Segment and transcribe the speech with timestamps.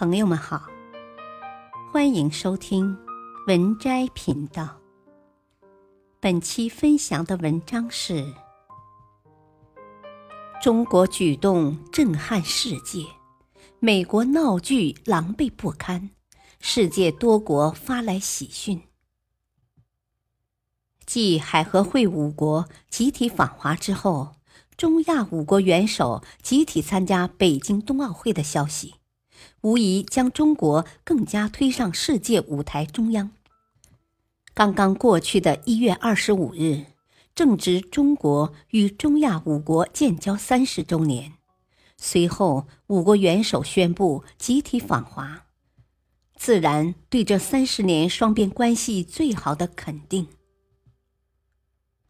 [0.00, 0.66] 朋友们好，
[1.92, 2.96] 欢迎收听
[3.46, 4.80] 文摘频道。
[6.18, 8.24] 本期分享的文章是：
[10.62, 13.04] 中国举动震撼世界，
[13.78, 16.08] 美国闹剧狼狈不堪，
[16.60, 18.80] 世界多国发来喜讯。
[21.04, 24.36] 继海合会五国集体访华之后，
[24.78, 28.94] 中亚五国元首集体参加北京冬奥会的消息。
[29.62, 33.30] 无疑将中国更加推上世界舞台中央。
[34.54, 36.86] 刚刚过去的一月二十五日，
[37.34, 41.34] 正值中国与中亚五国建交三十周年。
[41.96, 45.44] 随后，五国元首宣布集体访华，
[46.34, 50.26] 自然对这三十年双边关系最好的肯定。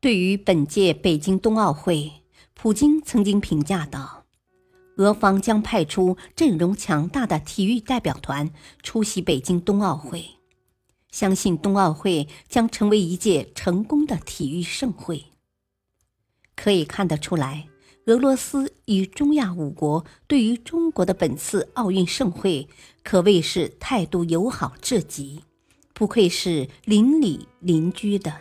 [0.00, 2.22] 对于本届北京冬奥会，
[2.54, 4.19] 普京曾经评价道。
[5.00, 8.50] 俄方将派出阵容强大的体育代表团
[8.82, 10.26] 出席北京冬奥会，
[11.10, 15.24] 相信冬奥会将成为一届成功的体育盛会。
[16.54, 17.66] 可以看得出来，
[18.04, 22.68] 俄罗斯与中亚五国对于中国的本次奥运盛会
[23.02, 25.42] 可谓是态度友好至极，
[25.94, 28.36] 不愧是邻里邻居的。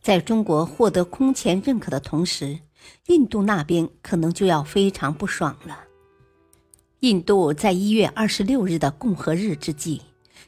[0.00, 2.60] 在中国获得空前认可的同时。
[3.06, 5.84] 印度那边可能就要非常不爽了。
[7.00, 10.02] 印度在一月二十六日的共和日之际，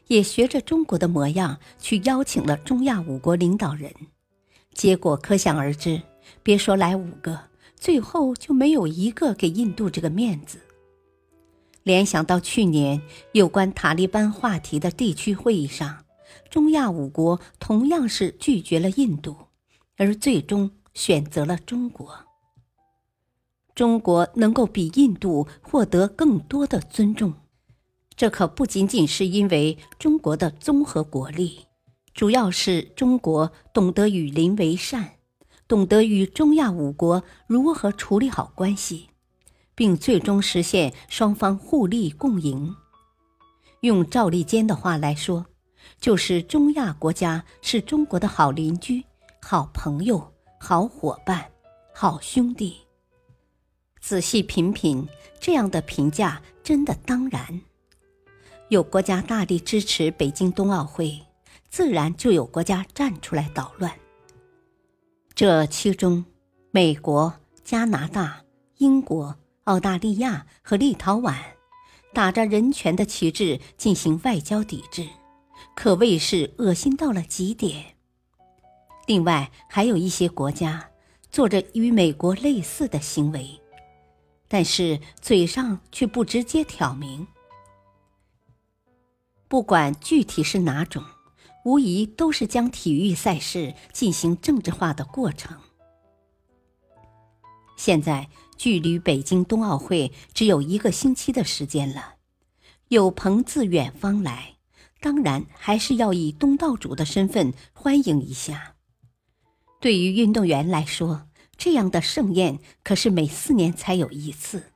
[0.07, 3.93] 也学着中国的模样去邀请了中亚五国领导人，
[4.73, 6.01] 结果可想而知。
[6.43, 7.39] 别说来五个，
[7.75, 10.59] 最后就没有一个给印度这个面子。
[11.83, 16.03] 联想到去年有关塔利班话题的地区会议上，
[16.49, 19.35] 中亚五国同样是拒绝了印度，
[19.97, 22.13] 而最终选择了中国。
[23.79, 27.33] 中国能够比印度获得更多的尊重，
[28.13, 31.59] 这可不仅仅是因为中国的综合国力，
[32.13, 35.11] 主要是中国懂得与邻为善，
[35.65, 39.07] 懂得与中亚五国如何处理好关系，
[39.75, 42.75] 并最终实现双方互利共赢。
[43.79, 45.45] 用赵立坚的话来说，
[46.01, 49.05] 就是中亚国家是中国的好邻居、
[49.41, 51.49] 好朋友、好伙伴、
[51.93, 52.88] 好兄弟。
[54.01, 55.07] 仔细品品，
[55.39, 57.61] 这样的评价真的当然。
[58.69, 61.19] 有国家大力支持北京冬奥会，
[61.69, 63.91] 自然就有国家站出来捣乱。
[65.33, 66.25] 这其中，
[66.71, 67.33] 美国、
[67.63, 68.43] 加拿大、
[68.77, 71.35] 英国、澳大利亚和立陶宛
[72.13, 75.07] 打着人权的旗帜进行外交抵制，
[75.75, 77.95] 可谓是恶心到了极点。
[79.07, 80.89] 另外，还有一些国家
[81.31, 83.59] 做着与美国类似的行为。
[84.49, 87.27] 但是嘴上却不直接挑明，
[89.47, 91.03] 不管具体是哪种，
[91.63, 95.55] 无疑都是将体育赛事进行政治化的过程。
[97.77, 98.27] 现在
[98.57, 102.15] 距离北京冬奥会只有一个星期的时间了，
[102.87, 104.55] 有朋自远方来，
[104.99, 108.75] 当然还是要以东道主的身份欢迎一下。
[109.79, 111.28] 对于运动员来说，
[111.59, 114.71] 这样的盛宴可是每四年才有一次，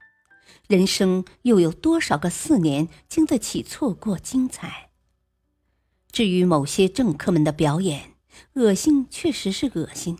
[0.68, 4.90] 人生又有多少个四年经得起错过精彩？
[6.12, 8.16] 至于某些政客们的表演，
[8.56, 10.20] 恶心确实是恶心，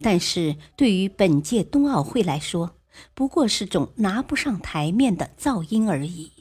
[0.00, 2.76] 但是对于本届冬奥会来说，
[3.14, 6.32] 不过是种拿不上台面的噪音而已。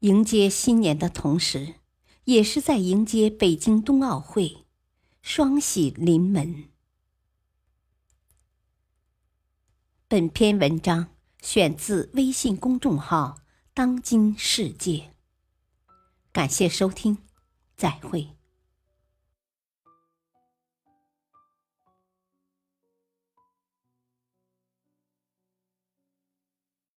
[0.00, 1.74] 迎接新年的同时，
[2.24, 4.64] 也是在迎接北京冬奥会，
[5.22, 6.64] 双喜临门。
[10.10, 11.08] 本篇文章
[11.42, 13.40] 选自微信公众号
[13.74, 15.12] “当今世界”。
[16.32, 17.18] 感谢收听，
[17.76, 18.37] 再会。